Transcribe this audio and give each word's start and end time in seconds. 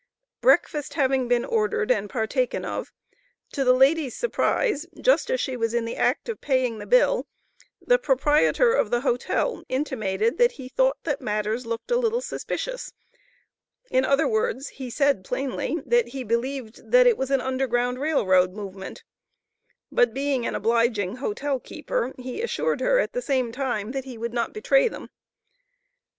Breakfast 0.41 0.95
having 0.95 1.27
been 1.27 1.45
ordered 1.45 1.91
and 1.91 2.09
partaken 2.09 2.65
of, 2.65 2.91
to 3.51 3.63
the 3.63 3.75
lady's 3.75 4.15
surprise, 4.15 4.87
just 4.99 5.29
as 5.29 5.39
she 5.39 5.55
was 5.55 5.75
in 5.75 5.85
the 5.85 5.95
act 5.95 6.27
of 6.27 6.41
paying 6.41 6.79
the 6.79 6.87
bill, 6.87 7.27
the 7.79 7.99
proprietor 7.99 8.73
of 8.73 8.89
the 8.89 9.01
hotel 9.01 9.63
intimated 9.69 10.39
that 10.39 10.53
he 10.53 10.67
thought 10.69 10.97
that 11.03 11.21
matters 11.21 11.67
"looked 11.67 11.91
a 11.91 11.97
little 11.97 12.19
suspicious," 12.19 12.91
in 13.91 14.03
other 14.03 14.27
words, 14.27 14.69
he 14.69 14.89
said 14.89 15.23
plainly, 15.23 15.77
that 15.85 16.07
he 16.07 16.23
"believed 16.23 16.89
that 16.89 17.05
it 17.05 17.15
was 17.15 17.29
an 17.29 17.39
Underground 17.39 17.99
Rail 18.01 18.25
Road 18.25 18.53
movement;" 18.53 19.03
but 19.91 20.15
being 20.15 20.47
an 20.47 20.55
obliging 20.55 21.17
hotel 21.17 21.59
keeper, 21.59 22.11
he 22.17 22.41
assured 22.41 22.79
her 22.79 22.97
at 22.97 23.13
the 23.13 23.21
same 23.21 23.51
time, 23.51 23.91
that 23.91 24.05
he 24.05 24.17
"would 24.17 24.33
not 24.33 24.51
betray 24.51 24.87
them." 24.87 25.11